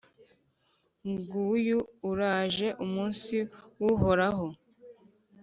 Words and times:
Nguyu 1.11 1.79
uraje 2.09 2.67
umunsi 2.85 3.35
w’Uhoraho, 3.81 4.47